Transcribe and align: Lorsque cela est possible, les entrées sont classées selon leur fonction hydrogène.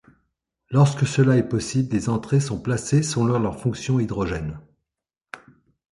Lorsque 0.71 1.05
cela 1.05 1.37
est 1.37 1.47
possible, 1.47 1.93
les 1.93 2.09
entrées 2.09 2.39
sont 2.39 2.59
classées 2.59 3.03
selon 3.03 3.37
leur 3.37 3.59
fonction 3.61 3.99
hydrogène. 3.99 4.59